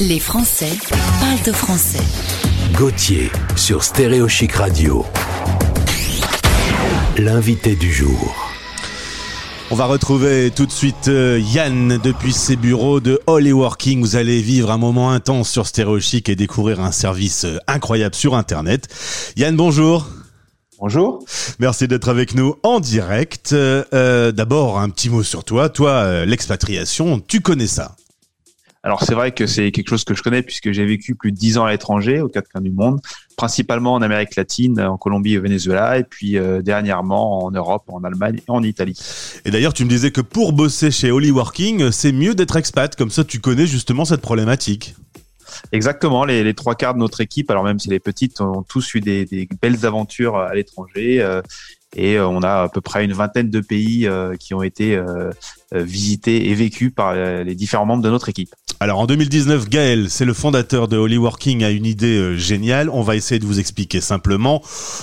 [0.00, 0.72] Les Français
[1.20, 2.02] parlent de français.
[2.72, 5.04] Gauthier sur Stéréo Chic Radio.
[7.18, 8.34] L'invité du jour.
[9.70, 14.00] On va retrouver tout de suite euh, Yann depuis ses bureaux de Holy Working.
[14.00, 18.14] Vous allez vivre un moment intense sur Stéréo Chic et découvrir un service euh, incroyable
[18.14, 18.88] sur Internet.
[19.36, 20.08] Yann, bonjour.
[20.78, 21.22] Bonjour.
[21.58, 23.52] Merci d'être avec nous en direct.
[23.52, 25.68] Euh, D'abord, un petit mot sur toi.
[25.68, 27.96] Toi, l'expatriation, tu connais ça?
[28.82, 31.36] Alors c'est vrai que c'est quelque chose que je connais puisque j'ai vécu plus de
[31.36, 33.00] dix ans à l'étranger, aux quatre coins du monde,
[33.36, 37.84] principalement en Amérique latine, en Colombie et au Venezuela, et puis euh, dernièrement en Europe,
[37.88, 38.98] en Allemagne et en Italie.
[39.44, 42.96] Et d'ailleurs, tu me disais que pour bosser chez Holy Working, c'est mieux d'être expat,
[42.96, 44.94] comme ça tu connais justement cette problématique.
[45.72, 48.94] Exactement, les, les, trois quarts de notre équipe, alors même si les petites ont tous
[48.94, 51.42] eu des, des belles aventures à l'étranger, euh,
[51.96, 54.96] et euh, on a à peu près une vingtaine de pays euh, qui ont été
[54.96, 55.30] euh,
[55.72, 58.54] visités et vécus par les différents membres de notre équipe.
[58.82, 62.88] Alors en 2019, Gaël, c'est le fondateur de Holy Working, a une idée géniale.
[62.88, 64.62] On va essayer de vous expliquer simplement.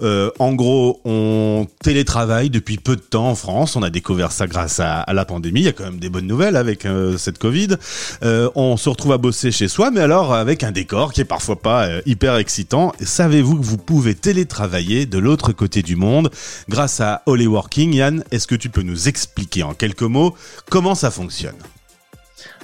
[0.00, 3.76] Euh, en gros, on télétravaille depuis peu de temps en France.
[3.76, 5.60] On a découvert ça grâce à, la pandémie.
[5.60, 7.76] Il y a quand même des bonnes nouvelles avec euh, cette Covid.
[8.22, 11.26] Euh, on se retrouve à bosser chez soi, mais alors avec un décor qui est
[11.26, 12.94] parfois pas hyper excitant.
[13.02, 16.30] Savez-vous que vous pouvez télétravailler de l'autre côté du monde
[16.70, 17.92] grâce à Holy Working?
[17.92, 20.34] Yann, est-ce que tu peux nous expliquer en quelques mots
[20.70, 21.56] comment ça fonctionne?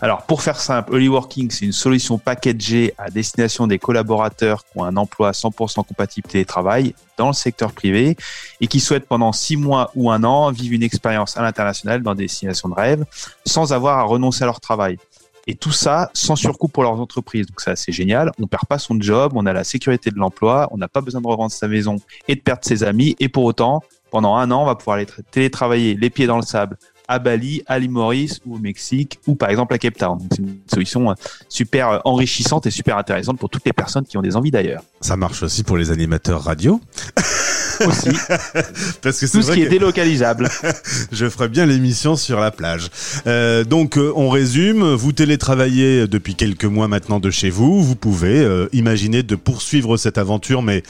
[0.00, 4.84] Alors, pour faire simple, Holyworking, c'est une solution packagée à destination des collaborateurs qui ont
[4.84, 8.16] un emploi 100% compatible télétravail dans le secteur privé
[8.60, 12.14] et qui souhaitent pendant six mois ou un an vivre une expérience à l'international dans
[12.14, 13.04] des destinations de rêve
[13.46, 14.98] sans avoir à renoncer à leur travail.
[15.46, 17.46] Et tout ça sans surcoût pour leurs entreprises.
[17.46, 18.30] Donc ça, c'est génial.
[18.40, 21.20] On perd pas son job, on a la sécurité de l'emploi, on n'a pas besoin
[21.20, 21.96] de revendre sa maison
[22.28, 23.16] et de perdre ses amis.
[23.18, 26.42] Et pour autant, pendant un an, on va pouvoir aller télétravailler les pieds dans le
[26.42, 26.76] sable
[27.12, 30.18] à Bali, à l'île Maurice ou au Mexique ou par exemple à Cape Town.
[30.30, 31.14] C'est une solution euh,
[31.48, 34.82] super euh, enrichissante et super intéressante pour toutes les personnes qui ont des envies d'ailleurs.
[35.02, 36.80] Ça marche aussi pour les animateurs radio
[37.86, 38.08] aussi.
[39.02, 40.48] Parce que tout ce qui est délocalisable.
[41.12, 42.88] je ferai bien l'émission sur la plage.
[43.26, 47.96] Euh, donc euh, on résume, vous télétravaillez depuis quelques mois maintenant de chez vous, vous
[47.96, 50.82] pouvez euh, imaginer de poursuivre cette aventure mais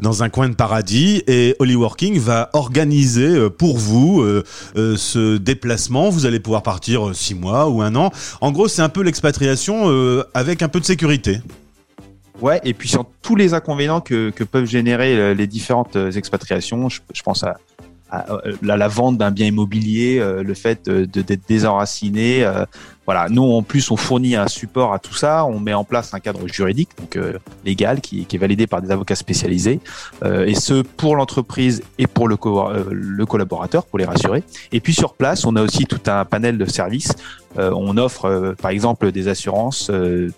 [0.00, 4.24] dans un coin de paradis et Holyworking va organiser pour vous
[4.74, 8.10] ce déplacement, vous allez pouvoir partir six mois ou un an.
[8.40, 11.40] En gros, c'est un peu l'expatriation avec un peu de sécurité.
[12.40, 16.88] Ouais, et puis sur tous les inconvénients que, peuvent générer euh, les différentes euh, expatriations,
[16.88, 17.56] je, je pense à,
[18.10, 22.46] à, euh, la vente d'un bien immobilier, le fait d'être désenraciné,
[23.06, 26.12] voilà, nous en plus on fournit un support à tout ça, on met en place
[26.12, 29.80] un cadre juridique donc euh, légal qui, est validé par des avocats spécialisés
[30.24, 34.42] euh, et ce pour l'entreprise et pour euh, le collaborateur pour les rassurer.
[34.72, 37.12] Et puis sur place, on a aussi tout un panel de services.
[37.58, 39.90] On offre par exemple des assurances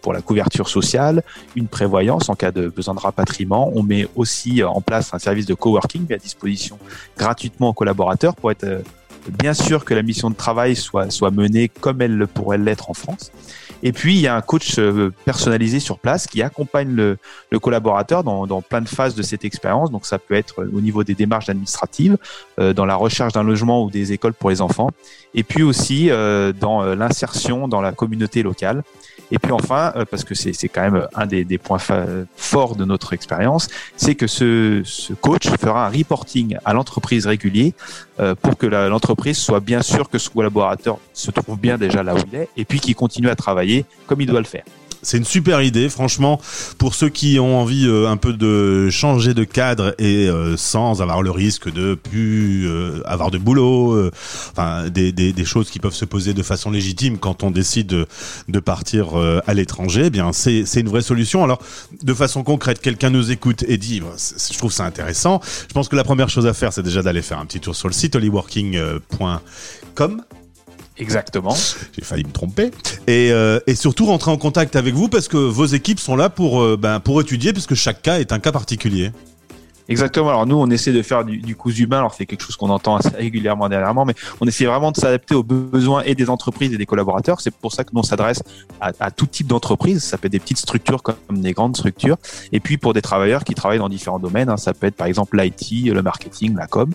[0.02, 1.24] pour la couverture sociale,
[1.56, 3.72] une prévoyance en cas de besoin de rapatriement.
[3.74, 6.78] On met aussi en place un service de coworking à disposition
[7.16, 8.84] gratuitement aux collaborateurs pour être
[9.28, 13.32] bien sûr que la mission de travail soit, menée comme elle pourrait l'être en France.
[13.82, 17.18] Et puis, il y a un coach euh, personnalisé sur place qui accompagne le,
[17.50, 19.90] le collaborateur dans, dans, plein de phases de cette expérience.
[19.90, 22.18] Donc, ça peut être au niveau des démarches administratives,
[22.58, 24.90] euh, dans la recherche d'un logement ou des écoles pour les enfants,
[25.34, 28.82] et puis aussi euh, dans euh, l'insertion dans la communauté locale.
[29.30, 31.78] Et puis enfin, euh, parce que c'est quand même un des, des points
[32.36, 37.74] forts de notre expérience, c'est que ce, ce, coach fera un reporting à l'entreprise régulier
[38.20, 42.14] euh, pour que l'entreprise soit bien sûre que ce collaborateur se trouve bien déjà là
[42.14, 44.64] où il est et puis qu'il continue à travailler comme il doit le faire.
[45.02, 46.40] C'est une super idée, franchement,
[46.76, 51.00] pour ceux qui ont envie euh, un peu de changer de cadre et euh, sans
[51.00, 54.10] avoir le risque de plus euh, avoir de boulot,
[54.50, 58.06] enfin des, des, choses qui peuvent se poser de façon légitime quand on décide
[58.48, 59.14] de, partir
[59.46, 60.04] à l'étranger.
[60.06, 61.44] Eh bien, c'est une vraie solution.
[61.44, 61.60] Alors,
[62.02, 65.40] de façon concrète, quelqu'un nous écoute et dit, je trouve ça intéressant.
[65.68, 67.76] Je pense que la première chose à faire, c'est déjà d'aller faire un petit tour
[67.76, 70.22] sur le site holyworking.com
[70.98, 71.56] Exactement.
[71.96, 72.70] J'ai failli me tromper.
[73.06, 76.60] Et, euh, surtout rentrer en contact avec vous parce que vos équipes sont là pour,
[76.60, 79.12] euh, ben, pour étudier puisque chaque cas est un cas particulier.
[79.88, 80.28] Exactement.
[80.28, 81.98] Alors nous, on essaie de faire du, du cousu humain.
[81.98, 85.34] Alors c'est quelque chose qu'on entend assez régulièrement dernièrement, mais on essaie vraiment de s'adapter
[85.34, 87.40] aux besoins et des entreprises et des collaborateurs.
[87.40, 88.42] C'est pour ça que nous on s'adresse
[88.80, 90.04] à, à, tout type d'entreprise.
[90.04, 92.18] Ça peut être des petites structures comme des grandes structures.
[92.52, 95.06] Et puis pour des travailleurs qui travaillent dans différents domaines, hein, ça peut être par
[95.06, 96.90] exemple l'IT, le marketing, la com.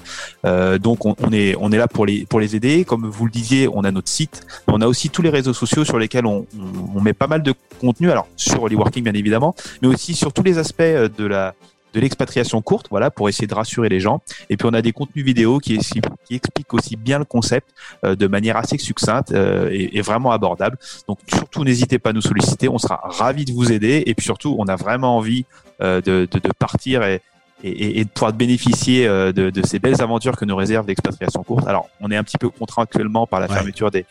[0.45, 2.85] Euh, donc on, on, est on est là pour les pour les aider.
[2.85, 5.83] Comme vous le disiez, on a notre site, on a aussi tous les réseaux sociaux
[5.83, 8.11] sur lesquels on, on, on met pas mal de contenu.
[8.11, 11.55] Alors sur Working bien évidemment, mais aussi sur tous les aspects de la
[11.93, 14.21] de l'expatriation courte, voilà, pour essayer de rassurer les gens.
[14.49, 17.69] Et puis on a des contenus vidéo qui, qui expliquent aussi bien le concept
[18.03, 20.77] euh, de manière assez succincte euh, et, et, vraiment abordable.
[21.07, 24.03] Donc surtout n'hésitez pas à nous solliciter, on sera ravis de vous aider.
[24.05, 25.45] Et puis surtout, on a vraiment envie
[25.81, 27.21] euh, de, de, de, partir et,
[27.63, 31.43] et, et, de pouvoir bénéficier euh, de, de, ces belles aventures que nous réserve l'expatriation
[31.43, 31.67] courte.
[31.67, 34.05] Alors, on est un petit peu contraint actuellement par la fermeture des,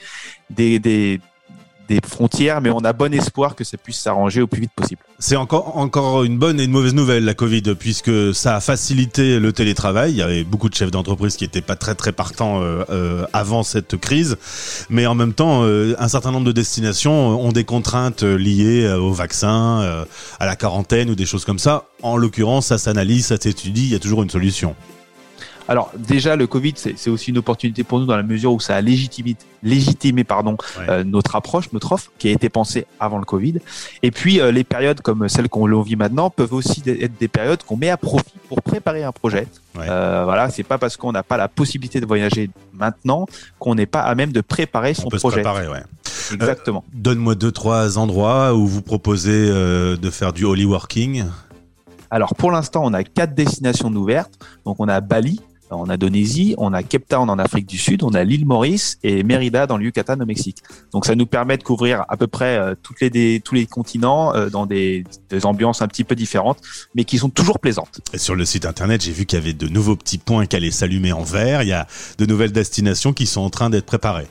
[0.51, 1.21] des, des,
[2.05, 5.01] frontières, mais on a bon espoir que ça puisse s'arranger au plus vite possible.
[5.19, 9.39] C'est encore, encore une bonne et une mauvaise nouvelle, la Covid, puisque ça a facilité
[9.39, 10.13] le télétravail.
[10.13, 13.27] Il y avait beaucoup de chefs d'entreprise qui n'étaient pas très très partants euh, euh,
[13.33, 14.37] avant cette crise.
[14.91, 19.13] Mais en même temps, euh, un certain nombre de destinations ont des contraintes liées au
[19.13, 20.07] vaccin,
[20.41, 21.85] à la quarantaine ou des choses comme ça.
[22.03, 24.75] En l'occurrence, ça s'analyse, ça s'étudie, il y a toujours une solution.
[25.69, 28.77] Alors déjà, le Covid, c'est aussi une opportunité pour nous dans la mesure où ça
[28.77, 30.87] a légitimé, légitimé pardon, ouais.
[30.89, 33.61] euh, notre approche, notre offre, qui a été pensée avant le Covid.
[34.03, 37.63] Et puis, euh, les périodes comme celles qu'on vit maintenant peuvent aussi être des périodes
[37.63, 39.47] qu'on met à profit pour préparer un projet.
[39.77, 39.87] Ouais.
[39.89, 43.27] Euh, voilà, c'est pas parce qu'on n'a pas la possibilité de voyager maintenant
[43.59, 45.37] qu'on n'est pas à même de préparer son On peut projet.
[45.37, 45.83] Se préparer, ouais.
[46.33, 46.85] Exactement.
[46.93, 51.25] Donne-moi deux, trois endroits où vous proposez de faire du holy working.
[52.11, 54.33] Alors pour l'instant, on a quatre destinations ouvertes.
[54.67, 55.41] Donc on a Bali,
[55.73, 59.23] en Indonésie, on a Cape Town en Afrique du Sud, on a l'île Maurice et
[59.23, 60.59] Mérida dans le Yucatan au Mexique.
[60.93, 63.67] Donc ça nous permet de couvrir à peu près euh, toutes les des, tous les
[63.67, 66.59] continents euh, dans des, des, ambiances un petit peu différentes,
[66.95, 68.01] mais qui sont toujours plaisantes.
[68.13, 70.57] Et sur le site internet, j'ai vu qu'il y avait de nouveaux petits points qui
[70.57, 71.63] allaient s'allumer en vert.
[71.63, 71.87] Il y a
[72.19, 74.29] de nouvelles destinations qui sont en train d'être préparées.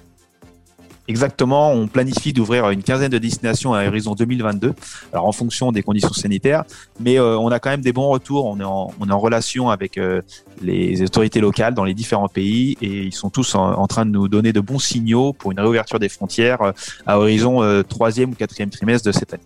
[1.07, 4.73] Exactement, on planifie d'ouvrir une quinzaine de destinations à horizon 2022,
[5.11, 6.63] alors en fonction des conditions sanitaires,
[6.99, 9.19] mais euh, on a quand même des bons retours, on est en, on est en
[9.19, 10.21] relation avec euh,
[10.63, 14.11] les autorités locales dans les différents pays et ils sont tous en, en, train de
[14.11, 16.71] nous donner de bons signaux pour une réouverture des frontières euh,
[17.05, 19.43] à horizon troisième ou quatrième trimestre de cette année.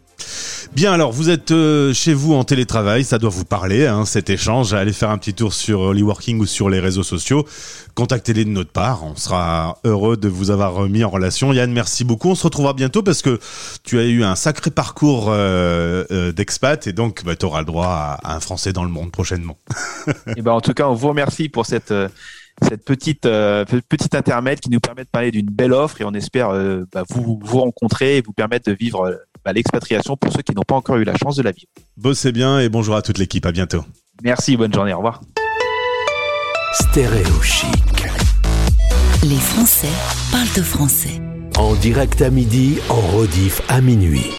[0.73, 4.29] Bien, alors vous êtes euh, chez vous en télétravail, ça doit vous parler, hein, cet
[4.29, 4.73] échange.
[4.73, 7.45] Allez faire un petit tour sur Holyworking ou sur les réseaux sociaux.
[7.93, 11.53] Contactez-les de notre part, on sera heureux de vous avoir mis en relation.
[11.53, 12.29] Yann, merci beaucoup.
[12.29, 13.39] On se retrouvera bientôt parce que
[13.83, 17.65] tu as eu un sacré parcours euh, euh, d'expat et donc bah, tu auras le
[17.65, 19.57] droit à, à, un Français dans le monde prochainement.
[20.35, 21.93] et ben, en tout cas, on vous remercie pour cette
[22.61, 26.13] cette petite euh, petite intermède qui nous permet de parler d'une belle offre et on
[26.13, 30.41] espère euh, bah, vous vous rencontrer et vous permettre de vivre bah, l'expatriation pour ceux
[30.41, 31.67] qui n'ont pas encore eu la chance de la vivre.
[31.97, 33.45] Bossez bien et bonjour à toute l'équipe.
[33.45, 33.83] À bientôt.
[34.23, 34.93] Merci, bonne journée.
[34.93, 35.21] Au revoir.
[36.73, 38.07] Stéréo chic.
[39.23, 39.87] Les Français
[40.31, 41.21] parlent de français.
[41.57, 44.31] En direct à midi, en rediff à minuit.